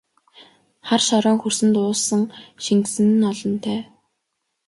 Хар 0.87 1.01
шороон 1.07 1.37
хөрсөнд 1.41 1.75
уусан 1.81 2.21
шингэсэн 2.63 3.07
нь 3.15 3.27
олонтой! 3.31 3.79